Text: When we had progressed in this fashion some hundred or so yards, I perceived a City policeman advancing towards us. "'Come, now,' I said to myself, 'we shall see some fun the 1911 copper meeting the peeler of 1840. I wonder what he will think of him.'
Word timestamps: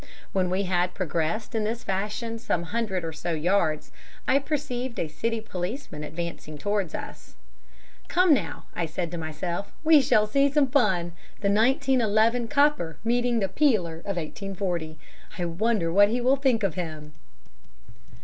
When 0.33 0.49
we 0.49 0.63
had 0.63 0.95
progressed 0.95 1.53
in 1.53 1.63
this 1.63 1.83
fashion 1.83 2.39
some 2.39 2.63
hundred 2.63 3.05
or 3.05 3.13
so 3.13 3.33
yards, 3.33 3.91
I 4.27 4.39
perceived 4.39 4.97
a 4.97 5.07
City 5.07 5.39
policeman 5.41 6.03
advancing 6.03 6.57
towards 6.57 6.95
us. 6.95 7.35
"'Come, 8.07 8.33
now,' 8.33 8.65
I 8.75 8.87
said 8.87 9.11
to 9.11 9.19
myself, 9.19 9.71
'we 9.83 10.01
shall 10.01 10.25
see 10.25 10.51
some 10.51 10.69
fun 10.71 11.11
the 11.41 11.51
1911 11.51 12.47
copper 12.47 12.97
meeting 13.03 13.41
the 13.41 13.47
peeler 13.47 13.97
of 13.99 14.17
1840. 14.17 14.97
I 15.37 15.45
wonder 15.45 15.93
what 15.93 16.09
he 16.09 16.19
will 16.19 16.35
think 16.35 16.63
of 16.63 16.73
him.' 16.73 17.13